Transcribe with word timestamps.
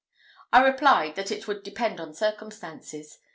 I 0.51 0.63
replied 0.67 1.13
that 1.13 1.29
it 1.29 1.47
would 1.47 1.61
depend 1.61 2.01
on 2.01 2.15
circumstances. 2.15 3.19